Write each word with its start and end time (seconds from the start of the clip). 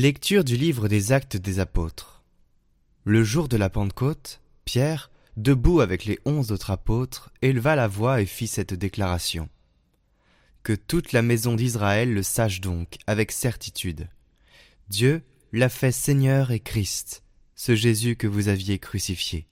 Lecture 0.00 0.44
du 0.44 0.56
livre 0.56 0.86
des 0.86 1.10
Actes 1.10 1.36
des 1.36 1.58
Apôtres. 1.58 2.22
Le 3.02 3.24
jour 3.24 3.48
de 3.48 3.56
la 3.56 3.68
Pentecôte, 3.68 4.40
Pierre, 4.64 5.10
debout 5.36 5.80
avec 5.80 6.04
les 6.04 6.20
onze 6.24 6.52
autres 6.52 6.70
apôtres, 6.70 7.32
éleva 7.42 7.74
la 7.74 7.88
voix 7.88 8.20
et 8.20 8.24
fit 8.24 8.46
cette 8.46 8.74
déclaration. 8.74 9.48
Que 10.62 10.72
toute 10.72 11.10
la 11.10 11.22
maison 11.22 11.56
d'Israël 11.56 12.14
le 12.14 12.22
sache 12.22 12.60
donc 12.60 12.94
avec 13.08 13.32
certitude. 13.32 14.08
Dieu 14.88 15.20
l'a 15.52 15.68
fait 15.68 15.90
Seigneur 15.90 16.52
et 16.52 16.60
Christ, 16.60 17.24
ce 17.56 17.74
Jésus 17.74 18.14
que 18.14 18.28
vous 18.28 18.46
aviez 18.46 18.78
crucifié. 18.78 19.48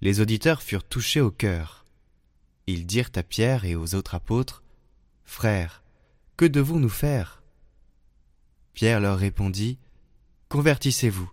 Les 0.00 0.18
auditeurs 0.18 0.62
furent 0.62 0.82
touchés 0.82 1.20
au 1.20 1.30
cœur. 1.30 1.86
Ils 2.66 2.86
dirent 2.86 3.12
à 3.14 3.22
Pierre 3.22 3.66
et 3.66 3.76
aux 3.76 3.94
autres 3.94 4.16
apôtres, 4.16 4.64
Frères, 5.24 5.84
que 6.36 6.44
devons-nous 6.44 6.88
faire? 6.88 7.41
Pierre 8.74 9.00
leur 9.00 9.18
répondit, 9.18 9.78
Convertissez-vous, 10.48 11.30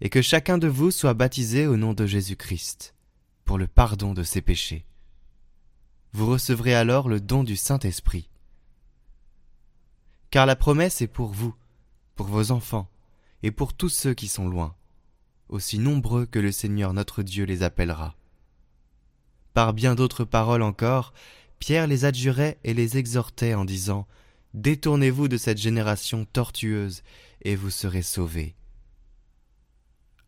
et 0.00 0.10
que 0.10 0.22
chacun 0.22 0.58
de 0.58 0.68
vous 0.68 0.90
soit 0.90 1.14
baptisé 1.14 1.66
au 1.66 1.76
nom 1.76 1.94
de 1.94 2.06
Jésus-Christ, 2.06 2.94
pour 3.44 3.58
le 3.58 3.66
pardon 3.66 4.14
de 4.14 4.22
ses 4.22 4.42
péchés. 4.42 4.84
Vous 6.12 6.26
recevrez 6.26 6.74
alors 6.74 7.08
le 7.08 7.20
don 7.20 7.44
du 7.44 7.56
Saint-Esprit. 7.56 8.28
Car 10.30 10.44
la 10.46 10.56
promesse 10.56 11.00
est 11.02 11.06
pour 11.06 11.30
vous, 11.30 11.54
pour 12.14 12.26
vos 12.26 12.50
enfants, 12.50 12.88
et 13.42 13.50
pour 13.50 13.74
tous 13.74 13.88
ceux 13.88 14.14
qui 14.14 14.28
sont 14.28 14.48
loin, 14.48 14.74
aussi 15.48 15.78
nombreux 15.78 16.26
que 16.26 16.38
le 16.38 16.52
Seigneur 16.52 16.92
notre 16.92 17.22
Dieu 17.22 17.44
les 17.44 17.62
appellera. 17.62 18.14
Par 19.54 19.72
bien 19.72 19.94
d'autres 19.94 20.24
paroles 20.24 20.62
encore, 20.62 21.12
Pierre 21.58 21.86
les 21.86 22.04
adjurait 22.04 22.58
et 22.64 22.74
les 22.74 22.96
exhortait 22.96 23.54
en 23.54 23.64
disant 23.64 24.06
Détournez-vous 24.54 25.28
de 25.28 25.38
cette 25.38 25.58
génération 25.58 26.26
tortueuse, 26.26 27.02
et 27.42 27.56
vous 27.56 27.70
serez 27.70 28.02
sauvés. 28.02 28.54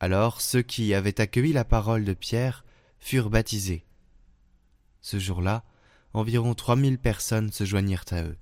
Alors 0.01 0.41
ceux 0.41 0.63
qui 0.63 0.95
avaient 0.95 1.21
accueilli 1.21 1.53
la 1.53 1.65
parole 1.65 2.05
de 2.05 2.15
Pierre 2.15 2.65
furent 2.99 3.31
baptisés. 3.31 3.85
Ce 5.01 5.19
jour-là, 5.19 5.65
environ 6.13 6.55
trois 6.55 6.77
mille 6.77 6.99
personnes 6.99 7.53
se 7.53 7.65
joignirent 7.65 8.05
à 8.11 8.23
eux. 8.23 8.37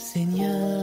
Seigneur 0.00 0.79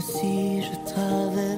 si 0.00 0.62
je 0.62 0.76
traversais 0.84 1.49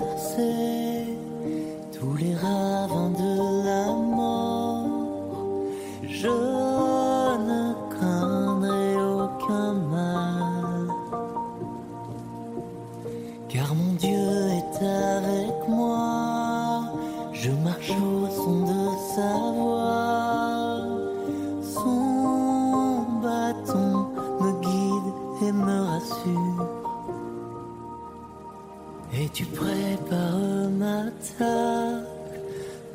Et 29.15 29.28
tu 29.28 29.45
prépares 29.45 30.71
ma 30.78 31.03
table 31.39 32.06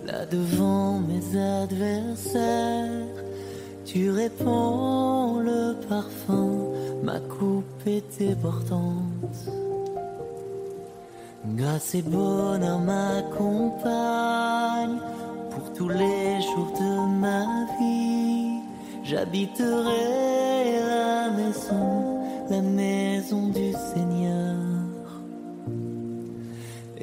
là 0.06 0.26
devant 0.26 1.00
mes 1.00 1.38
adversaires. 1.38 3.06
Tu 3.86 4.10
répands 4.10 5.40
le 5.40 5.76
parfum, 5.88 6.72
ma 7.04 7.20
coupe 7.20 7.86
est 7.86 8.18
débordante. 8.18 9.52
Grâce 11.56 11.94
et 11.96 12.02
bonheur 12.02 12.80
m'accompagnent 12.80 15.00
pour 15.52 15.72
tous 15.74 15.90
les 15.90 16.42
jours 16.42 16.74
de 16.80 17.20
ma 17.20 17.46
vie. 17.80 18.60
J'habiterai 19.04 20.80
la 20.90 21.30
maison, 21.30 22.18
la 22.50 22.62
maison 22.62 23.48
du 23.48 23.74
Seigneur 23.94 24.27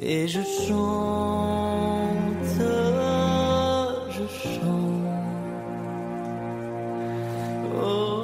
et 0.07 0.27
je 0.27 0.41
chante, 0.43 0.75
je 4.11 4.27
chante. 4.27 5.05
Oh, 7.83 8.14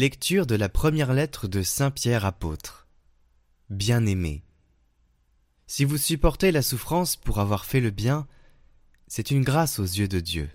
Lecture 0.00 0.46
de 0.46 0.54
la 0.54 0.68
première 0.68 1.12
lettre 1.12 1.48
de 1.48 1.64
Saint 1.64 1.90
Pierre 1.90 2.24
apôtre. 2.24 2.86
Bien-aimé. 3.68 4.44
Si 5.66 5.84
vous 5.84 5.96
supportez 5.96 6.52
la 6.52 6.62
souffrance 6.62 7.16
pour 7.16 7.40
avoir 7.40 7.64
fait 7.64 7.80
le 7.80 7.90
bien, 7.90 8.28
c'est 9.08 9.32
une 9.32 9.42
grâce 9.42 9.80
aux 9.80 9.82
yeux 9.82 10.06
de 10.06 10.20
Dieu. 10.20 10.50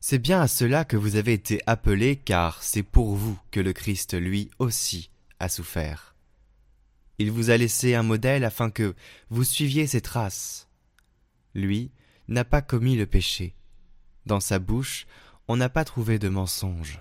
C'est 0.00 0.18
bien 0.18 0.40
à 0.40 0.48
cela 0.48 0.84
que 0.84 0.96
vous 0.96 1.14
avez 1.14 1.32
été 1.34 1.60
appelés, 1.68 2.16
car 2.16 2.60
c'est 2.60 2.82
pour 2.82 3.14
vous 3.14 3.38
que 3.52 3.60
le 3.60 3.72
Christ, 3.72 4.14
lui 4.14 4.50
aussi, 4.58 5.12
a 5.38 5.48
souffert. 5.48 6.16
Il 7.18 7.30
vous 7.30 7.50
a 7.50 7.56
laissé 7.56 7.94
un 7.94 8.02
modèle 8.02 8.42
afin 8.42 8.68
que 8.68 8.96
vous 9.30 9.44
suiviez 9.44 9.86
ses 9.86 10.00
traces. 10.00 10.68
Lui 11.54 11.92
n'a 12.26 12.44
pas 12.44 12.62
commis 12.62 12.96
le 12.96 13.06
péché. 13.06 13.54
Dans 14.24 14.40
sa 14.40 14.58
bouche, 14.58 15.06
on 15.46 15.56
n'a 15.56 15.68
pas 15.68 15.84
trouvé 15.84 16.18
de 16.18 16.28
mensonge. 16.28 16.98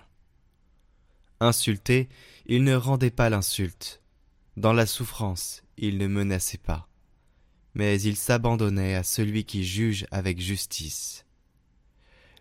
Insulté, 1.40 2.10
il 2.46 2.64
ne 2.64 2.76
rendait 2.76 3.12
pas 3.12 3.30
l'insulte. 3.30 4.02
Dans 4.58 4.74
la 4.74 4.86
souffrance, 4.86 5.64
il 5.78 5.98
ne 5.98 6.08
menaçait 6.08 6.58
pas. 6.58 6.88
Mais 7.74 8.02
il 8.02 8.16
s'abandonnait 8.16 8.96
à 8.96 9.04
celui 9.04 9.44
qui 9.44 9.66
juge 9.66 10.06
avec 10.12 10.40
justice. 10.40 11.26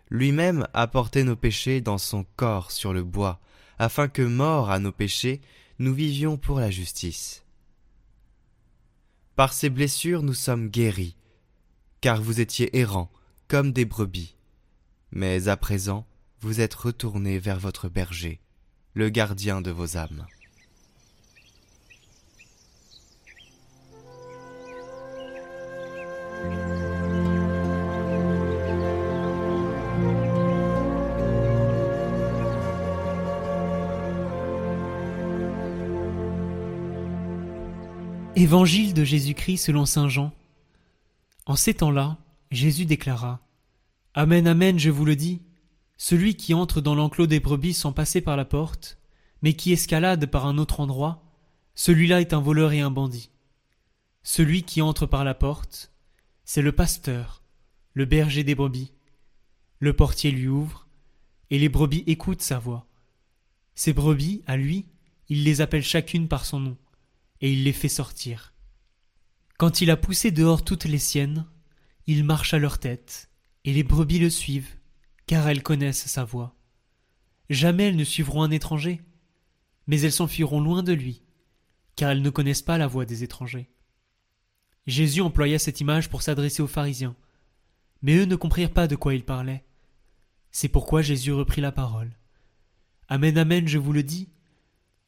Lui-même 0.09 0.67
a 0.73 0.87
porté 0.87 1.23
nos 1.23 1.35
péchés 1.35 1.81
dans 1.81 1.97
son 1.97 2.25
corps 2.35 2.71
sur 2.71 2.93
le 2.93 3.03
bois, 3.03 3.41
afin 3.79 4.07
que, 4.07 4.21
morts 4.21 4.69
à 4.69 4.79
nos 4.79 4.91
péchés, 4.91 5.41
nous 5.79 5.93
vivions 5.93 6.37
pour 6.37 6.59
la 6.59 6.71
justice. 6.71 7.43
Par 9.35 9.51
ces 9.51 9.69
blessures 9.69 10.23
nous 10.23 10.33
sommes 10.33 10.69
guéris, 10.69 11.17
car 11.99 12.21
vous 12.21 12.39
étiez 12.39 12.77
errants 12.77 13.11
comme 13.49 13.73
des 13.73 13.83
brebis. 13.83 14.35
Mais 15.11 15.49
à 15.49 15.57
présent 15.57 16.07
vous 16.39 16.61
êtes 16.61 16.75
retournés 16.75 17.39
vers 17.39 17.59
votre 17.59 17.89
berger, 17.89 18.39
le 18.95 19.09
gardien 19.09 19.59
de 19.61 19.71
vos 19.71 19.97
âmes. 19.97 20.25
Évangile 38.37 38.93
de 38.93 39.03
Jésus-Christ 39.03 39.57
selon 39.57 39.85
Saint 39.85 40.07
Jean. 40.07 40.31
En 41.45 41.55
ces 41.55 41.73
temps-là, 41.73 42.17
Jésus 42.51 42.85
déclara 42.85 43.39
Amen, 44.13 44.47
Amen, 44.47 44.79
je 44.79 44.89
vous 44.89 45.03
le 45.03 45.17
dis, 45.17 45.41
celui 45.97 46.35
qui 46.35 46.53
entre 46.53 46.81
dans 46.81 46.95
l'enclos 46.95 47.27
des 47.27 47.39
brebis 47.39 47.73
sans 47.73 47.93
passer 47.93 48.21
par 48.21 48.37
la 48.37 48.45
porte, 48.45 48.97
mais 49.41 49.53
qui 49.53 49.71
escalade 49.71 50.25
par 50.25 50.45
un 50.45 50.57
autre 50.57 50.79
endroit, 50.79 51.23
celui-là 51.73 52.21
est 52.21 52.33
un 52.33 52.41
voleur 52.41 52.71
et 52.73 52.81
un 52.81 52.91
bandit. 52.91 53.31
Celui 54.23 54.63
qui 54.63 54.81
entre 54.81 55.05
par 55.05 55.23
la 55.23 55.33
porte, 55.33 55.91
c'est 56.43 56.61
le 56.61 56.71
pasteur, 56.71 57.43
le 57.93 58.05
berger 58.05 58.43
des 58.43 58.55
brebis. 58.55 58.91
Le 59.79 59.93
portier 59.93 60.31
lui 60.31 60.47
ouvre, 60.47 60.87
et 61.49 61.59
les 61.59 61.69
brebis 61.69 62.03
écoutent 62.07 62.41
sa 62.41 62.59
voix. 62.59 62.87
Ces 63.75 63.93
brebis, 63.93 64.41
à 64.47 64.57
lui, 64.57 64.85
il 65.27 65.43
les 65.43 65.61
appelle 65.61 65.83
chacune 65.83 66.27
par 66.27 66.45
son 66.45 66.59
nom 66.59 66.77
et 67.41 67.51
il 67.51 67.63
les 67.63 67.73
fait 67.73 67.89
sortir. 67.89 68.53
Quand 69.57 69.81
il 69.81 69.91
a 69.91 69.97
poussé 69.97 70.31
dehors 70.31 70.63
toutes 70.63 70.85
les 70.85 70.99
siennes, 70.99 71.45
il 72.07 72.23
marche 72.23 72.53
à 72.53 72.59
leur 72.59 72.79
tête, 72.79 73.29
et 73.63 73.73
les 73.73 73.83
brebis 73.83 74.19
le 74.19 74.29
suivent, 74.29 74.75
car 75.27 75.47
elles 75.47 75.63
connaissent 75.63 76.05
sa 76.07 76.23
voix. 76.23 76.55
Jamais 77.49 77.89
elles 77.89 77.95
ne 77.95 78.03
suivront 78.03 78.43
un 78.43 78.51
étranger, 78.51 79.01
mais 79.87 80.01
elles 80.01 80.11
s'enfuiront 80.11 80.61
loin 80.61 80.83
de 80.83 80.93
lui, 80.93 81.23
car 81.95 82.11
elles 82.11 82.21
ne 82.21 82.29
connaissent 82.29 82.61
pas 82.61 82.77
la 82.77 82.87
voix 82.87 83.05
des 83.05 83.23
étrangers. 83.23 83.69
Jésus 84.87 85.21
employa 85.21 85.57
cette 85.59 85.81
image 85.81 86.09
pour 86.09 86.21
s'adresser 86.21 86.61
aux 86.61 86.67
pharisiens, 86.67 87.15
mais 88.01 88.15
eux 88.17 88.25
ne 88.25 88.35
comprirent 88.35 88.73
pas 88.73 88.87
de 88.87 88.95
quoi 88.95 89.15
il 89.15 89.23
parlait. 89.23 89.65
C'est 90.51 90.69
pourquoi 90.69 91.01
Jésus 91.01 91.31
reprit 91.31 91.61
la 91.61 91.71
parole. 91.71 92.17
Amen, 93.07 93.37
amen, 93.37 93.67
je 93.67 93.77
vous 93.77 93.93
le 93.93 94.03
dis, 94.03 94.29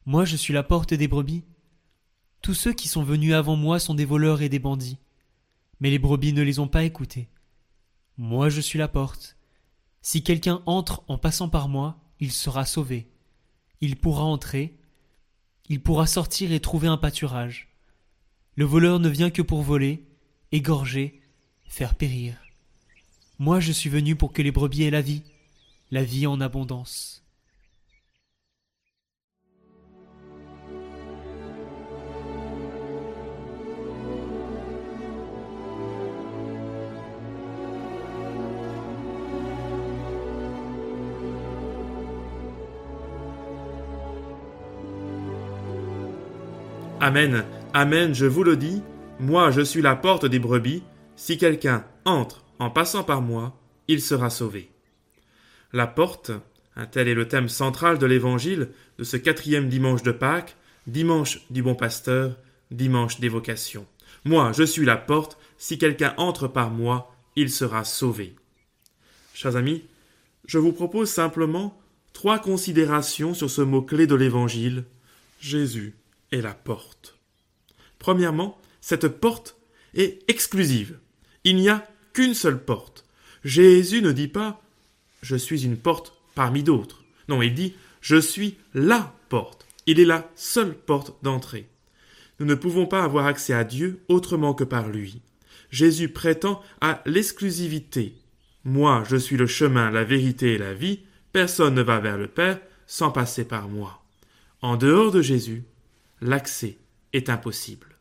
moi 0.06 0.26
je 0.26 0.36
suis 0.36 0.54
la 0.54 0.64
porte 0.64 0.94
des 0.94 1.08
brebis. 1.08 1.44
Tous 2.42 2.54
ceux 2.54 2.74
qui 2.74 2.88
sont 2.88 3.04
venus 3.04 3.34
avant 3.34 3.56
moi 3.56 3.80
sont 3.80 3.96
des 3.96 4.06
voleurs 4.06 4.42
et 4.42 4.50
des 4.50 4.60
bandits. 4.60 5.00
Mais 5.80 5.90
les 5.90 6.00
brebis 6.00 6.34
ne 6.34 6.42
les 6.42 6.60
ont 6.60 6.68
pas 6.68 6.84
écoutés. 6.84 7.30
Moi 8.18 8.50
je 8.50 8.62
suis 8.62 8.80
la 8.80 8.88
porte. 8.88 9.37
Si 10.10 10.24
quelqu'un 10.24 10.64
entre 10.66 11.04
en 11.10 11.18
passant 11.18 11.50
par 11.50 11.68
moi, 11.68 11.98
il 12.22 12.32
sera 12.32 12.66
sauvé. 12.66 13.10
Il 13.82 13.98
pourra 13.98 14.24
entrer, 14.24 14.74
il 15.68 15.82
pourra 15.82 16.08
sortir 16.08 16.54
et 16.54 16.62
trouver 16.62 16.88
un 16.88 16.96
pâturage. 16.96 17.68
Le 18.56 18.64
voleur 18.64 19.02
ne 19.02 19.10
vient 19.10 19.30
que 19.30 19.42
pour 19.42 19.64
voler, 19.64 20.08
égorger, 20.54 21.20
faire 21.66 21.94
périr. 21.94 22.38
Moi 23.38 23.60
je 23.60 23.74
suis 23.74 23.90
venu 23.90 24.16
pour 24.16 24.32
que 24.32 24.42
les 24.42 24.54
brebis 24.54 24.84
aient 24.84 24.92
la 24.92 25.02
vie, 25.02 25.24
la 25.92 26.06
vie 26.06 26.26
en 26.26 26.40
abondance. 26.40 27.27
Amen, 47.00 47.46
Amen, 47.76 48.16
je 48.16 48.26
vous 48.26 48.44
le 48.44 48.58
dis, 48.58 48.82
moi 49.20 49.52
je 49.52 49.62
suis 49.62 49.84
la 49.84 49.96
porte 49.96 50.26
des 50.26 50.40
brebis, 50.40 50.82
si 51.16 51.38
quelqu'un 51.38 51.86
entre 52.06 52.44
en 52.58 52.72
passant 52.72 53.04
par 53.04 53.22
moi, 53.22 53.56
il 53.88 54.02
sera 54.02 54.32
sauvé. 54.32 54.72
La 55.74 55.86
porte, 55.86 56.32
un 56.76 56.88
tel 56.88 57.08
est 57.08 57.14
le 57.14 57.28
thème 57.28 57.50
central 57.50 58.00
de 58.00 58.08
l'évangile 58.08 58.70
de 58.98 59.04
ce 59.04 59.16
quatrième 59.16 59.70
dimanche 59.70 60.02
de 60.02 60.12
Pâques, 60.12 60.58
dimanche 60.88 61.46
du 61.52 61.62
bon 61.62 61.76
pasteur, 61.76 62.36
dimanche 62.72 63.20
d'évocation. 63.20 63.86
Moi, 64.26 64.52
je 64.54 64.64
suis 64.64 64.86
la 64.86 64.98
porte, 64.98 65.38
si 65.60 65.78
quelqu'un 65.78 66.16
entre 66.18 66.48
par 66.48 66.72
moi, 66.72 67.16
il 67.36 67.52
sera 67.52 67.84
sauvé. 67.84 68.36
Chers 69.36 69.56
amis, 69.56 69.86
je 70.48 70.58
vous 70.58 70.74
propose 70.74 71.12
simplement 71.12 71.80
trois 72.14 72.40
considérations 72.40 73.36
sur 73.36 73.52
ce 73.52 73.62
mot-clé 73.62 74.08
de 74.08 74.16
l'évangile, 74.16 74.84
Jésus 75.40 75.94
est 76.32 76.42
la 76.42 76.54
porte. 76.54 77.18
Premièrement, 78.00 78.60
cette 78.82 79.08
porte 79.08 79.58
est 79.94 80.24
exclusive. 80.30 81.00
Il 81.44 81.56
n'y 81.56 81.70
a 81.70 81.88
qu'une 82.14 82.34
seule 82.34 82.64
porte. 82.64 83.06
Jésus 83.44 84.02
ne 84.02 84.12
dit 84.12 84.28
pas 84.28 84.62
je 85.22 85.36
suis 85.36 85.66
une 85.66 85.78
porte 85.78 86.14
parmi 86.36 86.64
d'autres. 86.64 87.04
Non, 87.28 87.42
il 87.42 87.54
dit 87.54 87.76
je 88.02 88.18
suis 88.18 88.58
la 88.74 89.14
porte. 89.30 89.66
Il 89.86 90.00
est 90.00 90.06
la 90.06 90.30
seule 90.36 90.74
porte 90.74 91.16
d'entrée. 91.24 91.68
Nous 92.40 92.46
ne 92.46 92.56
pouvons 92.56 92.86
pas 92.86 93.04
avoir 93.04 93.26
accès 93.26 93.54
à 93.54 93.64
Dieu 93.64 94.04
autrement 94.08 94.54
que 94.54 94.64
par 94.64 94.90
lui. 94.90 95.22
Jésus 95.72 96.10
prétend 96.10 96.62
à 96.82 97.02
l'exclusivité. 97.06 98.14
Moi, 98.64 99.04
je 99.10 99.18
suis 99.18 99.38
le 99.38 99.48
chemin, 99.48 99.92
la 99.92 100.04
vérité 100.04 100.54
et 100.54 100.58
la 100.58 100.74
vie. 100.74 101.00
Personne 101.32 101.74
ne 101.74 101.82
va 101.82 102.00
vers 102.00 102.18
le 102.18 102.28
Père 102.28 102.60
sans 102.86 103.12
passer 103.12 103.46
par 103.46 103.68
moi. 103.68 104.04
En 104.62 104.78
dehors 104.78 105.12
de 105.12 105.22
Jésus, 105.22 105.64
l'accès 106.22 106.78
est 107.14 107.30
impossible. 107.30 107.98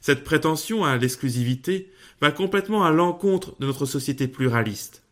Cette 0.00 0.24
prétention 0.24 0.84
à 0.84 0.96
l'exclusivité 0.96 1.92
va 2.20 2.30
complètement 2.30 2.84
à 2.84 2.90
l'encontre 2.90 3.54
de 3.60 3.66
notre 3.66 3.86
société 3.86 4.28
pluraliste. 4.28 5.02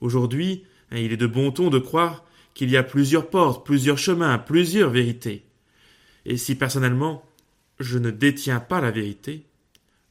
Aujourd'hui, 0.00 0.64
hein, 0.90 0.98
il 0.98 1.12
est 1.12 1.16
de 1.16 1.26
bon 1.26 1.52
ton 1.52 1.70
de 1.70 1.78
croire 1.78 2.24
qu'il 2.54 2.70
y 2.70 2.76
a 2.76 2.82
plusieurs 2.82 3.30
portes, 3.30 3.64
plusieurs 3.64 3.98
chemins, 3.98 4.38
plusieurs 4.38 4.90
vérités. 4.90 5.44
Et 6.24 6.36
si 6.36 6.54
personnellement 6.54 7.24
je 7.78 7.98
ne 7.98 8.10
détiens 8.10 8.60
pas 8.60 8.80
la 8.80 8.90
vérité, 8.90 9.46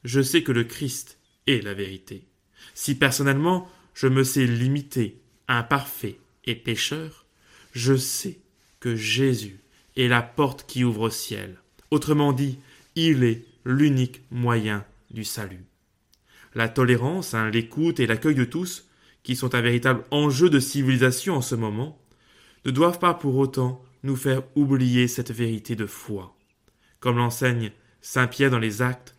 je 0.04 0.20
sais 0.20 0.42
que 0.42 0.52
le 0.52 0.64
Christ 0.64 1.18
est 1.46 1.62
la 1.62 1.74
vérité. 1.74 2.24
Si 2.74 2.94
personnellement 2.94 3.68
je 3.94 4.08
me 4.08 4.24
sais 4.24 4.46
limité, 4.46 5.20
imparfait 5.48 6.18
et 6.44 6.54
pécheur, 6.54 7.26
je 7.72 7.96
sais 7.96 8.38
que 8.80 8.96
Jésus 8.96 9.60
est 9.96 10.08
la 10.08 10.22
porte 10.22 10.66
qui 10.66 10.84
ouvre 10.84 11.02
au 11.02 11.10
ciel. 11.10 11.58
Autrement 11.90 12.32
dit, 12.32 12.58
il 12.94 13.24
est 13.24 13.44
l'unique 13.64 14.22
moyen 14.30 14.84
du 15.10 15.24
salut. 15.24 15.64
La 16.54 16.68
tolérance, 16.68 17.34
hein, 17.34 17.50
l'écoute 17.50 18.00
et 18.00 18.06
l'accueil 18.06 18.34
de 18.34 18.44
tous, 18.44 18.88
qui 19.22 19.36
sont 19.36 19.54
un 19.54 19.60
véritable 19.60 20.04
enjeu 20.10 20.50
de 20.50 20.60
civilisation 20.60 21.36
en 21.36 21.42
ce 21.42 21.54
moment, 21.54 22.00
ne 22.64 22.70
doivent 22.70 22.98
pas 22.98 23.14
pour 23.14 23.36
autant 23.36 23.82
nous 24.02 24.16
faire 24.16 24.42
oublier 24.54 25.08
cette 25.08 25.30
vérité 25.30 25.76
de 25.76 25.86
foi. 25.86 26.36
Comme 27.00 27.16
l'enseigne 27.16 27.72
Saint 28.00 28.26
Pierre 28.26 28.50
dans 28.50 28.58
les 28.58 28.82
Actes, 28.82 29.14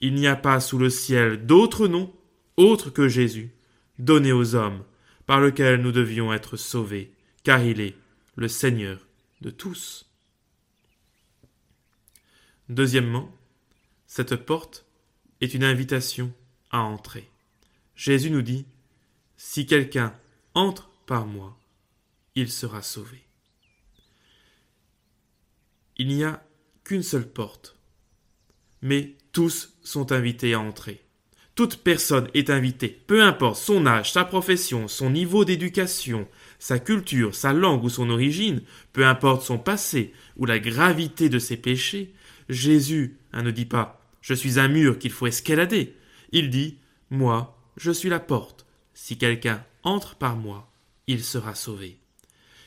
il 0.00 0.14
n'y 0.14 0.26
a 0.26 0.36
pas 0.36 0.60
sous 0.60 0.78
le 0.78 0.90
ciel 0.90 1.46
d'autre 1.46 1.88
nom, 1.88 2.12
autre 2.56 2.90
que 2.90 3.08
Jésus, 3.08 3.50
donné 3.98 4.32
aux 4.32 4.54
hommes, 4.54 4.82
par 5.26 5.40
lequel 5.40 5.80
nous 5.80 5.92
devions 5.92 6.32
être 6.32 6.56
sauvés, 6.56 7.12
car 7.42 7.62
il 7.62 7.80
est 7.80 7.96
le 8.36 8.48
Seigneur 8.48 9.06
de 9.40 9.50
tous. 9.50 10.07
Deuxièmement, 12.68 13.34
cette 14.06 14.36
porte 14.36 14.84
est 15.40 15.54
une 15.54 15.64
invitation 15.64 16.32
à 16.70 16.80
entrer. 16.80 17.30
Jésus 17.94 18.30
nous 18.30 18.42
dit, 18.42 18.66
Si 19.36 19.66
quelqu'un 19.66 20.14
entre 20.54 20.90
par 21.06 21.26
moi, 21.26 21.58
il 22.34 22.50
sera 22.50 22.82
sauvé. 22.82 23.24
Il 25.96 26.08
n'y 26.08 26.24
a 26.24 26.44
qu'une 26.84 27.02
seule 27.02 27.28
porte, 27.28 27.76
mais 28.82 29.16
tous 29.32 29.76
sont 29.82 30.12
invités 30.12 30.54
à 30.54 30.60
entrer. 30.60 31.02
Toute 31.54 31.78
personne 31.78 32.28
est 32.34 32.50
invitée, 32.50 32.88
peu 32.88 33.22
importe 33.22 33.56
son 33.56 33.84
âge, 33.84 34.12
sa 34.12 34.24
profession, 34.24 34.86
son 34.86 35.10
niveau 35.10 35.44
d'éducation, 35.44 36.28
sa 36.60 36.78
culture, 36.78 37.34
sa 37.34 37.52
langue 37.52 37.82
ou 37.82 37.88
son 37.88 38.10
origine, 38.10 38.62
peu 38.92 39.04
importe 39.04 39.42
son 39.42 39.58
passé 39.58 40.12
ou 40.36 40.46
la 40.46 40.60
gravité 40.60 41.28
de 41.28 41.40
ses 41.40 41.56
péchés, 41.56 42.14
Jésus 42.48 43.18
hein, 43.32 43.42
ne 43.42 43.50
dit 43.50 43.66
pas 43.66 44.00
Je 44.20 44.34
suis 44.34 44.58
un 44.58 44.68
mur 44.68 44.98
qu'il 44.98 45.12
faut 45.12 45.26
escalader. 45.26 45.96
Il 46.32 46.50
dit 46.50 46.78
Moi, 47.10 47.58
je 47.76 47.90
suis 47.90 48.08
la 48.08 48.20
porte. 48.20 48.66
Si 48.94 49.16
quelqu'un 49.18 49.64
entre 49.82 50.16
par 50.16 50.36
moi, 50.36 50.70
il 51.06 51.24
sera 51.24 51.54
sauvé. 51.54 51.98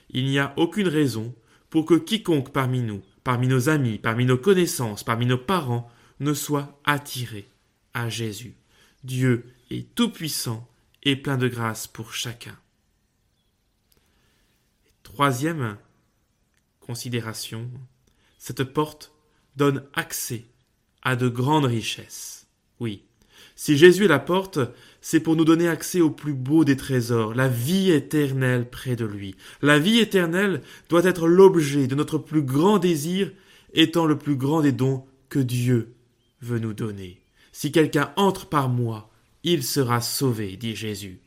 Il 0.10 0.26
n'y 0.26 0.40
a 0.40 0.54
aucune 0.58 0.88
raison 0.88 1.36
pour 1.70 1.86
que 1.86 1.96
quiconque 1.96 2.52
parmi 2.52 2.82
nous, 2.82 3.02
parmi 3.24 3.48
nos 3.48 3.70
amis, 3.70 3.98
parmi 3.98 4.26
nos 4.26 4.38
connaissances, 4.38 5.04
parmi 5.04 5.26
nos 5.26 5.38
parents, 5.38 5.90
ne 6.20 6.34
soit 6.34 6.80
attiré 6.86 7.48
à 7.94 8.10
Jésus. 8.10 8.56
Dieu 9.04 9.54
est 9.70 9.94
tout-puissant 9.96 10.68
et 11.04 11.16
plein 11.16 11.38
de 11.38 11.48
grâce 11.48 11.88
pour 11.88 12.14
chacun. 12.14 12.58
Troisième 15.04 15.78
considération, 16.80 17.70
cette 18.38 18.64
porte 18.64 19.12
donne 19.56 19.84
accès 19.94 20.46
à 21.02 21.16
de 21.16 21.28
grandes 21.28 21.66
richesses. 21.66 22.48
Oui, 22.80 23.04
si 23.56 23.78
Jésus 23.78 24.06
est 24.06 24.08
la 24.08 24.20
porte, 24.20 24.60
c'est 25.02 25.20
pour 25.20 25.36
nous 25.36 25.46
donner 25.46 25.68
accès 25.68 26.02
au 26.02 26.10
plus 26.10 26.34
beau 26.34 26.64
des 26.64 26.78
trésors, 26.78 27.36
la 27.36 27.48
vie 27.48 27.92
éternelle 27.92 28.70
près 28.70 28.96
de 28.96 29.06
lui. 29.06 29.36
La 29.62 29.78
vie 29.78 30.00
éternelle 30.00 30.62
doit 30.90 31.04
être 31.04 31.28
l'objet 31.28 31.88
de 31.88 31.96
notre 31.96 32.18
plus 32.18 32.42
grand 32.42 32.80
désir, 32.80 33.32
étant 33.74 34.06
le 34.06 34.18
plus 34.18 34.36
grand 34.36 34.62
des 34.62 34.72
dons 34.72 35.06
que 35.30 35.40
Dieu 35.40 35.94
veut 36.42 36.60
nous 36.60 36.74
donner. 36.74 37.22
Si 37.52 37.72
quelqu'un 37.72 38.12
entre 38.16 38.48
par 38.48 38.70
moi, 38.70 39.12
il 39.44 39.64
sera 39.64 40.02
sauvé, 40.02 40.58
dit 40.58 40.76
Jésus. 40.76 41.20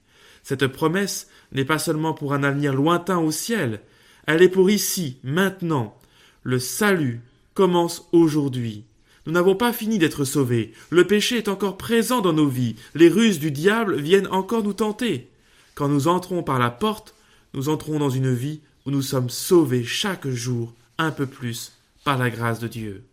Cette 0.43 0.67
promesse 0.67 1.29
n'est 1.53 1.65
pas 1.65 1.79
seulement 1.79 2.15
pour 2.15 2.35
un 2.35 2.43
avenir 2.43 2.75
lointain 2.75 3.19
au 3.19 3.31
ciel, 3.31 3.81
elle 4.27 4.43
est 4.43 4.49
pour 4.49 4.71
ici, 4.71 5.19
maintenant. 5.23 5.97
Le 6.43 6.59
salut 6.59 7.21
commence 7.55 8.09
aujourd'hui. 8.13 8.85
Nous 9.27 9.33
n'avons 9.33 9.55
pas 9.55 9.73
fini 9.73 9.99
d'être 9.99 10.25
sauvés. 10.25 10.73
Le 10.91 11.07
péché 11.07 11.39
est 11.39 11.49
encore 11.49 11.79
présent 11.79 12.21
dans 12.21 12.33
nos 12.33 12.49
vies. 12.49 12.77
Les 12.95 13.09
ruses 13.09 13.39
du 13.39 13.51
diable 13.51 14.01
viennent 14.01 14.29
encore 14.29 14.63
nous 14.63 14.75
tenter. 14.75 15.31
Quand 15.75 15.89
nous 15.89 16.09
entrons 16.09 16.43
par 16.43 16.59
la 16.59 16.71
porte, 16.71 17.15
nous 17.55 17.69
entrons 17.69 17.99
dans 17.99 18.11
une 18.11 18.35
vie 18.35 18.61
où 18.85 18.91
nous 18.91 19.03
sommes 19.03 19.31
sauvés 19.31 19.85
chaque 19.85 20.29
jour 20.29 20.75
un 20.99 21.11
peu 21.11 21.27
plus 21.27 21.73
par 22.05 22.19
la 22.19 22.29
grâce 22.29 22.59
de 22.59 22.69
Dieu. 22.69 23.05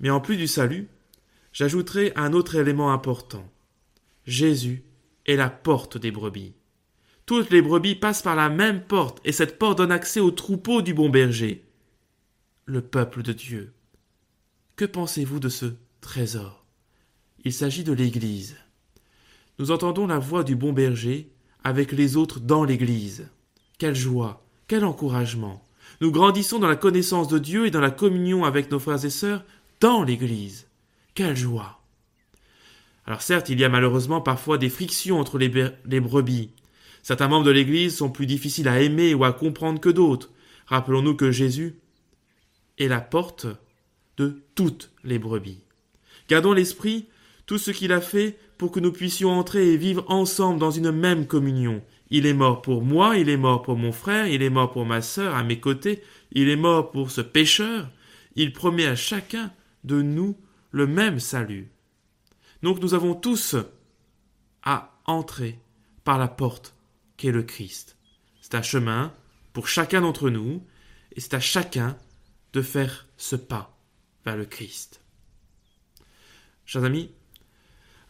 Mais 0.00 0.10
en 0.10 0.20
plus 0.20 0.36
du 0.36 0.46
salut, 0.46 0.88
j'ajouterai 1.52 2.12
un 2.16 2.32
autre 2.32 2.56
élément 2.56 2.92
important. 2.92 3.48
Jésus 4.26 4.82
est 5.26 5.36
la 5.36 5.48
porte 5.48 5.96
des 5.96 6.10
brebis. 6.10 6.52
Toutes 7.24 7.50
les 7.50 7.62
brebis 7.62 7.94
passent 7.94 8.22
par 8.22 8.36
la 8.36 8.48
même 8.48 8.82
porte, 8.82 9.20
et 9.24 9.32
cette 9.32 9.58
porte 9.58 9.78
donne 9.78 9.92
accès 9.92 10.20
au 10.20 10.32
troupeau 10.32 10.82
du 10.82 10.92
bon 10.92 11.08
berger, 11.08 11.64
le 12.64 12.80
peuple 12.80 13.22
de 13.22 13.32
Dieu. 13.32 13.72
Que 14.76 14.84
pensez-vous 14.84 15.40
de 15.40 15.48
ce 15.48 15.66
trésor? 16.00 16.64
Il 17.44 17.52
s'agit 17.52 17.82
de 17.82 17.92
l'Église. 17.92 18.56
Nous 19.58 19.70
entendons 19.72 20.06
la 20.06 20.18
voix 20.18 20.44
du 20.44 20.54
bon 20.54 20.72
berger 20.72 21.32
avec 21.64 21.92
les 21.92 22.16
autres 22.16 22.40
dans 22.40 22.64
l'Église. 22.64 23.28
Quelle 23.78 23.96
joie, 23.96 24.44
quel 24.68 24.84
encouragement. 24.84 25.64
Nous 26.00 26.12
grandissons 26.12 26.60
dans 26.60 26.68
la 26.68 26.76
connaissance 26.76 27.28
de 27.28 27.38
Dieu 27.38 27.66
et 27.66 27.70
dans 27.70 27.80
la 27.80 27.90
communion 27.90 28.44
avec 28.44 28.70
nos 28.70 28.78
frères 28.78 29.04
et 29.04 29.10
sœurs 29.10 29.44
dans 29.80 30.04
l'Église. 30.04 30.68
Quelle 31.14 31.36
joie. 31.36 31.80
Alors 33.06 33.22
certes, 33.22 33.48
il 33.48 33.58
y 33.58 33.64
a 33.64 33.68
malheureusement 33.68 34.20
parfois 34.20 34.56
des 34.56 34.70
frictions 34.70 35.18
entre 35.18 35.36
les, 35.36 35.52
les 35.84 36.00
brebis. 36.00 36.50
Certains 37.02 37.26
membres 37.26 37.46
de 37.46 37.50
l'Église 37.50 37.96
sont 37.96 38.10
plus 38.10 38.26
difficiles 38.26 38.68
à 38.68 38.80
aimer 38.80 39.14
ou 39.14 39.24
à 39.24 39.32
comprendre 39.32 39.80
que 39.80 39.88
d'autres. 39.88 40.30
Rappelons-nous 40.66 41.16
que 41.16 41.32
Jésus 41.32 41.81
est 42.78 42.88
la 42.88 43.00
porte 43.00 43.46
de 44.16 44.42
toutes 44.54 44.90
les 45.04 45.18
brebis. 45.18 45.64
Gardons 46.28 46.52
l'esprit 46.52 47.06
tout 47.46 47.58
ce 47.58 47.70
qu'il 47.70 47.92
a 47.92 48.00
fait 48.00 48.38
pour 48.58 48.70
que 48.70 48.80
nous 48.80 48.92
puissions 48.92 49.30
entrer 49.30 49.72
et 49.72 49.76
vivre 49.76 50.04
ensemble 50.08 50.58
dans 50.58 50.70
une 50.70 50.92
même 50.92 51.26
communion. 51.26 51.82
Il 52.10 52.26
est 52.26 52.34
mort 52.34 52.62
pour 52.62 52.82
moi, 52.82 53.16
il 53.16 53.28
est 53.28 53.36
mort 53.36 53.62
pour 53.62 53.76
mon 53.76 53.92
frère, 53.92 54.26
il 54.26 54.42
est 54.42 54.50
mort 54.50 54.70
pour 54.70 54.86
ma 54.86 55.02
sœur 55.02 55.34
à 55.34 55.42
mes 55.42 55.58
côtés, 55.58 56.02
il 56.30 56.48
est 56.48 56.56
mort 56.56 56.90
pour 56.90 57.10
ce 57.10 57.20
pécheur. 57.20 57.90
Il 58.36 58.52
promet 58.52 58.86
à 58.86 58.96
chacun 58.96 59.52
de 59.84 60.00
nous 60.00 60.36
le 60.70 60.86
même 60.86 61.20
salut. 61.20 61.70
Donc 62.62 62.80
nous 62.80 62.94
avons 62.94 63.14
tous 63.14 63.56
à 64.62 65.00
entrer 65.06 65.58
par 66.04 66.18
la 66.18 66.28
porte 66.28 66.74
qu'est 67.16 67.32
le 67.32 67.42
Christ. 67.42 67.96
C'est 68.40 68.54
un 68.54 68.62
chemin 68.62 69.12
pour 69.52 69.68
chacun 69.68 70.00
d'entre 70.00 70.30
nous, 70.30 70.64
et 71.14 71.20
c'est 71.20 71.34
à 71.34 71.40
chacun 71.40 71.96
de 72.52 72.62
faire 72.62 73.06
ce 73.16 73.36
pas 73.36 73.76
vers 74.24 74.36
le 74.36 74.44
Christ. 74.44 75.00
Chers 76.66 76.84
amis, 76.84 77.10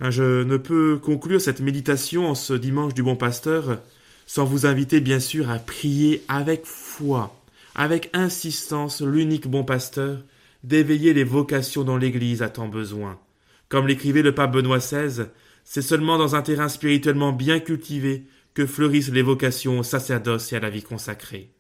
hein, 0.01 0.11
je 0.11 0.43
ne 0.43 0.57
peux 0.57 0.99
conclure 0.99 1.41
cette 1.41 1.61
méditation 1.61 2.29
en 2.29 2.35
ce 2.35 2.53
dimanche 2.55 2.95
du 2.95 3.03
bon 3.03 3.17
pasteur 3.17 3.81
sans 4.27 4.45
vous 4.45 4.67
inviter 4.67 5.01
bien 5.01 5.21
sûr 5.21 5.51
à 5.51 5.59
prier 5.59 6.23
avec 6.29 6.65
foi, 6.65 7.35
avec 7.75 8.11
insistance 8.13 9.03
l'unique 9.03 9.49
bon 9.49 9.65
pasteur, 9.65 10.23
d'éveiller 10.65 11.13
les 11.13 11.25
vocations 11.25 11.83
dont 11.83 11.97
l'Église 11.97 12.43
a 12.43 12.49
tant 12.49 12.69
besoin. 12.69 13.19
Comme 13.69 13.89
l'écrivait 13.89 14.23
le 14.23 14.35
pape 14.35 14.53
Benoît 14.53 14.79
XVI, 14.79 15.27
c'est 15.65 15.83
seulement 15.83 16.19
dans 16.19 16.37
un 16.37 16.43
terrain 16.43 16.69
spirituellement 16.69 17.33
bien 17.33 17.59
cultivé 17.59 18.27
que 18.55 18.67
fleurissent 18.67 19.11
les 19.11 19.23
vocations 19.23 19.79
au 19.79 19.83
sacerdoce 19.83 20.53
et 20.53 20.57
à 20.57 20.61
la 20.61 20.71
vie 20.71 20.83
consacrée. 20.83 21.51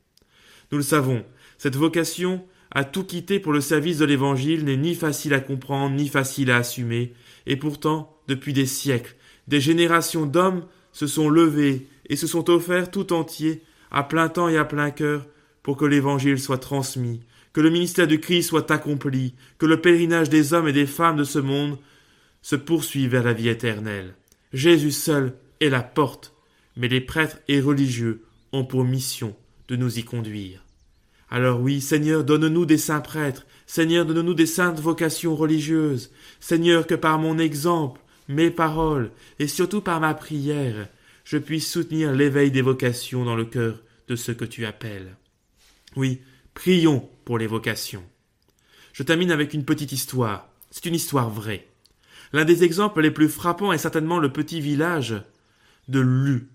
Nous 0.70 0.78
le 0.78 0.84
savons, 0.84 1.24
cette 1.58 1.76
vocation 1.76 2.44
à 2.74 2.84
tout 2.84 3.04
quitter 3.04 3.38
pour 3.38 3.52
le 3.52 3.60
service 3.60 3.98
de 3.98 4.06
l'Évangile 4.06 4.64
n'est 4.64 4.76
ni 4.76 4.94
facile 4.94 5.34
à 5.34 5.40
comprendre, 5.40 5.94
ni 5.94 6.08
facile 6.08 6.50
à 6.50 6.56
assumer, 6.56 7.12
et 7.46 7.56
pourtant, 7.56 8.16
depuis 8.28 8.54
des 8.54 8.66
siècles, 8.66 9.14
des 9.46 9.60
générations 9.60 10.26
d'hommes 10.26 10.64
se 10.92 11.06
sont 11.06 11.28
levés 11.28 11.86
et 12.08 12.16
se 12.16 12.26
sont 12.26 12.48
offerts 12.50 12.90
tout 12.90 13.12
entiers, 13.12 13.62
à 13.90 14.02
plein 14.02 14.28
temps 14.28 14.48
et 14.48 14.56
à 14.56 14.64
plein 14.64 14.90
cœur, 14.90 15.26
pour 15.62 15.76
que 15.76 15.84
l'Évangile 15.84 16.40
soit 16.40 16.58
transmis, 16.58 17.20
que 17.52 17.60
le 17.60 17.70
ministère 17.70 18.06
du 18.06 18.20
Christ 18.20 18.48
soit 18.48 18.70
accompli, 18.70 19.34
que 19.58 19.66
le 19.66 19.80
pèlerinage 19.80 20.30
des 20.30 20.54
hommes 20.54 20.68
et 20.68 20.72
des 20.72 20.86
femmes 20.86 21.16
de 21.16 21.24
ce 21.24 21.38
monde 21.38 21.78
se 22.40 22.56
poursuive 22.56 23.10
vers 23.10 23.22
la 23.22 23.34
vie 23.34 23.48
éternelle. 23.48 24.14
Jésus 24.52 24.92
seul 24.92 25.34
est 25.60 25.68
la 25.68 25.82
porte, 25.82 26.34
mais 26.76 26.88
les 26.88 27.02
prêtres 27.02 27.38
et 27.48 27.60
religieux 27.60 28.24
ont 28.52 28.64
pour 28.64 28.84
mission 28.84 29.36
de 29.68 29.76
nous 29.76 29.98
y 29.98 30.04
conduire. 30.04 30.64
Alors 31.34 31.62
oui, 31.62 31.80
Seigneur, 31.80 32.24
donne-nous 32.24 32.66
des 32.66 32.76
saints 32.76 33.00
prêtres, 33.00 33.46
Seigneur, 33.64 34.04
donne-nous 34.04 34.34
des 34.34 34.44
saintes 34.44 34.80
vocations 34.80 35.34
religieuses, 35.34 36.12
Seigneur, 36.40 36.86
que 36.86 36.94
par 36.94 37.18
mon 37.18 37.38
exemple, 37.38 38.02
mes 38.28 38.50
paroles, 38.50 39.10
et 39.38 39.48
surtout 39.48 39.80
par 39.80 39.98
ma 39.98 40.12
prière, 40.12 40.88
je 41.24 41.38
puisse 41.38 41.72
soutenir 41.72 42.12
l'éveil 42.12 42.50
des 42.50 42.60
vocations 42.60 43.24
dans 43.24 43.34
le 43.34 43.46
cœur 43.46 43.80
de 44.08 44.14
ceux 44.14 44.34
que 44.34 44.44
tu 44.44 44.66
appelles. 44.66 45.16
Oui, 45.96 46.20
prions 46.52 47.08
pour 47.24 47.38
les 47.38 47.46
vocations. 47.46 48.04
Je 48.92 49.02
termine 49.02 49.30
avec 49.30 49.54
une 49.54 49.64
petite 49.64 49.92
histoire. 49.92 50.50
C'est 50.70 50.84
une 50.84 50.94
histoire 50.94 51.30
vraie. 51.30 51.66
L'un 52.34 52.44
des 52.44 52.62
exemples 52.62 53.00
les 53.00 53.10
plus 53.10 53.30
frappants 53.30 53.72
est 53.72 53.78
certainement 53.78 54.18
le 54.18 54.34
petit 54.34 54.60
village 54.60 55.14
de 55.88 56.00
Lu, 56.00 56.50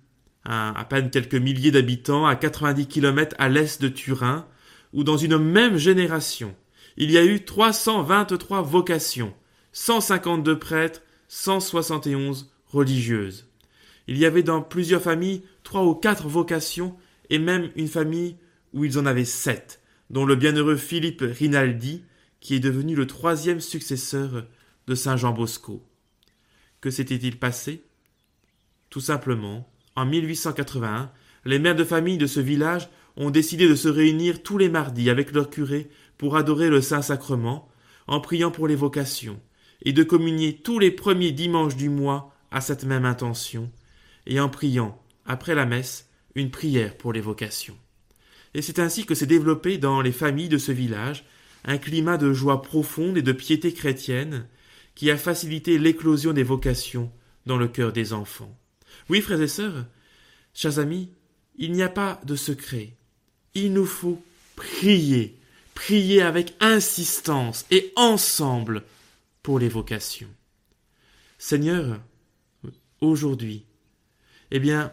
à 0.46 0.86
peine 0.88 1.10
quelques 1.10 1.34
milliers 1.34 1.72
d'habitants, 1.72 2.28
à 2.28 2.36
90 2.36 2.86
kilomètres 2.86 3.36
à 3.40 3.50
l'est 3.50 3.82
de 3.82 3.88
Turin, 3.88 4.46
dans 4.94 5.18
une 5.18 5.38
même 5.38 5.78
génération, 5.78 6.56
il 6.98 7.12
y 7.12 7.18
a 7.18 7.26
eu 7.26 7.44
323 7.44 8.62
vocations, 8.62 9.34
152 9.74 10.58
prêtres, 10.58 11.02
171 11.28 12.52
religieuses. 12.68 13.48
Il 14.08 14.18
y 14.18 14.26
avait 14.26 14.44
dans 14.44 14.62
plusieurs 14.62 15.02
familles 15.02 15.44
trois 15.64 15.84
ou 15.84 15.94
quatre 15.94 16.28
vocations 16.28 16.96
et 17.30 17.40
même 17.40 17.72
une 17.76 17.88
famille 17.88 18.38
où 18.74 18.86
ils 18.86 18.98
en 18.98 19.06
avaient 19.06 19.26
sept, 19.26 19.82
dont 20.10 20.26
le 20.26 20.36
bienheureux 20.36 20.78
Philippe 20.78 21.22
Rinaldi, 21.22 22.04
qui 22.40 22.56
est 22.56 22.60
devenu 22.60 22.96
le 22.96 23.08
troisième 23.08 23.60
successeur 23.60 24.46
de 24.88 24.96
Saint 24.96 25.18
Jean 25.18 25.34
Bosco. 25.34 25.86
Que 26.80 26.90
s'était-il 26.90 27.38
passé? 27.38 27.84
Tout 28.90 29.02
simplement, 29.02 29.70
en 29.96 30.06
1881, 30.06 31.12
les 31.46 31.60
mères 31.60 31.76
de 31.76 31.84
famille 31.84 32.18
de 32.18 32.28
ce 32.28 32.40
village 32.40 32.90
ont 33.18 33.32
décidé 33.32 33.68
de 33.68 33.76
se 33.76 33.88
réunir 33.88 34.44
tous 34.44 34.58
les 34.58 34.70
mardis 34.70 35.10
avec 35.10 35.32
leur 35.34 35.50
curé 35.50 35.90
pour 36.18 36.38
adorer 36.38 36.70
le 36.70 36.82
Saint-Sacrement, 36.82 37.68
en 38.08 38.22
priant 38.22 38.52
pour 38.52 38.68
les 38.68 38.76
vocations, 38.76 39.40
et 39.84 39.92
de 39.92 40.04
communier 40.04 40.58
tous 40.58 40.80
les 40.80 40.92
premiers 40.92 41.32
dimanches 41.32 41.76
du 41.76 41.90
mois 41.90 42.34
à 42.52 42.62
cette 42.62 42.86
même 42.86 43.06
intention, 43.06 43.72
et 44.26 44.40
en 44.40 44.50
priant, 44.50 45.02
après 45.26 45.56
la 45.56 45.66
messe, 45.66 46.10
une 46.36 46.52
prière 46.52 46.96
pour 46.96 47.12
les 47.12 47.22
vocations. 47.22 47.78
Et 48.54 48.62
c'est 48.62 48.80
ainsi 48.80 49.06
que 49.06 49.16
s'est 49.16 49.26
développé 49.26 49.78
dans 49.78 50.02
les 50.02 50.12
familles 50.12 50.50
de 50.50 50.58
ce 50.58 50.72
village 50.72 51.26
un 51.66 51.78
climat 51.78 52.18
de 52.18 52.34
joie 52.34 52.62
profonde 52.62 53.18
et 53.18 53.22
de 53.22 53.32
piété 53.32 53.74
chrétienne 53.74 54.48
qui 54.96 55.12
a 55.12 55.18
facilité 55.18 55.78
l'éclosion 55.78 56.34
des 56.34 56.44
vocations 56.44 57.12
dans 57.46 57.58
le 57.58 57.68
cœur 57.68 57.92
des 57.92 58.14
enfants. 58.14 58.58
Oui, 59.10 59.22
frères 59.22 59.42
et 59.42 59.48
sœurs, 59.48 59.86
chers 60.54 60.80
amis, 60.80 61.12
il 61.56 61.72
n'y 61.72 61.84
a 61.84 61.90
pas 61.90 62.22
de 62.26 62.36
secret. 62.36 62.97
Il 63.60 63.74
nous 63.74 63.88
faut 63.88 64.22
prier, 64.56 65.36
prier 65.74 66.22
avec 66.22 66.54
insistance 66.60 67.66
et 67.72 67.92
ensemble 67.96 68.84
pour 69.42 69.58
les 69.58 69.68
vocations. 69.68 70.28
Seigneur, 71.40 72.00
aujourd'hui, 73.02 73.64
eh 74.52 74.60
bien, 74.60 74.92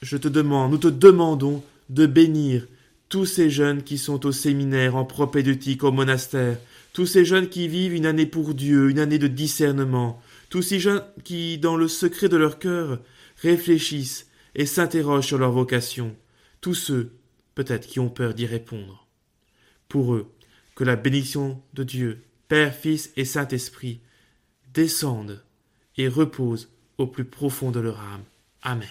je 0.00 0.16
te 0.16 0.26
demande, 0.26 0.70
nous 0.70 0.78
te 0.78 0.88
demandons 0.88 1.62
de 1.90 2.06
bénir 2.06 2.66
tous 3.10 3.26
ces 3.26 3.50
jeunes 3.50 3.82
qui 3.82 3.98
sont 3.98 4.24
au 4.24 4.32
séminaire, 4.32 4.96
en 4.96 5.04
propédeutique, 5.04 5.84
au 5.84 5.92
monastère, 5.92 6.56
tous 6.94 7.04
ces 7.04 7.26
jeunes 7.26 7.50
qui 7.50 7.68
vivent 7.68 7.92
une 7.92 8.06
année 8.06 8.24
pour 8.24 8.54
Dieu, 8.54 8.88
une 8.88 9.00
année 9.00 9.18
de 9.18 9.28
discernement, 9.28 10.18
tous 10.48 10.62
ces 10.62 10.80
jeunes 10.80 11.04
qui, 11.24 11.58
dans 11.58 11.76
le 11.76 11.88
secret 11.88 12.30
de 12.30 12.38
leur 12.38 12.58
cœur, 12.58 13.00
réfléchissent 13.42 14.28
et 14.54 14.64
s'interrogent 14.64 15.26
sur 15.26 15.36
leur 15.36 15.52
vocation, 15.52 16.16
tous 16.62 16.74
ceux, 16.74 17.12
peut-être, 17.58 17.88
qui 17.88 17.98
ont 17.98 18.08
peur 18.08 18.34
d'y 18.34 18.46
répondre. 18.46 19.04
Pour 19.88 20.14
eux, 20.14 20.32
que 20.76 20.84
la 20.84 20.94
bénédiction 20.94 21.60
de 21.74 21.82
Dieu, 21.82 22.22
Père, 22.46 22.72
Fils 22.72 23.10
et 23.16 23.24
Saint-Esprit, 23.24 24.00
descende 24.72 25.42
et 25.96 26.06
repose 26.06 26.70
au 26.98 27.08
plus 27.08 27.24
profond 27.24 27.72
de 27.72 27.80
leur 27.80 27.98
âme. 27.98 28.22
Amen. 28.62 28.86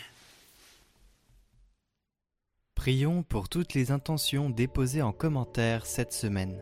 Prions 2.76 3.24
pour 3.24 3.48
toutes 3.48 3.74
les 3.74 3.92
intentions 3.92 4.50
déposées 4.50 5.02
en 5.02 5.14
commentaire 5.14 5.86
cette 5.86 6.12
semaine. 6.12 6.62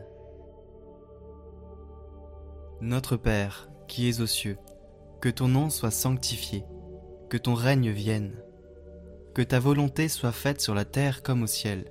Notre 2.80 3.16
Père, 3.16 3.68
qui 3.88 4.08
es 4.08 4.20
aux 4.20 4.28
cieux, 4.28 4.58
que 5.20 5.28
ton 5.28 5.48
nom 5.48 5.70
soit 5.70 5.90
sanctifié, 5.90 6.62
que 7.30 7.36
ton 7.36 7.54
règne 7.54 7.90
vienne, 7.90 8.36
que 9.34 9.42
ta 9.42 9.58
volonté 9.58 10.08
soit 10.08 10.30
faite 10.30 10.60
sur 10.60 10.72
la 10.72 10.84
terre 10.84 11.24
comme 11.24 11.42
au 11.42 11.48
ciel. 11.48 11.90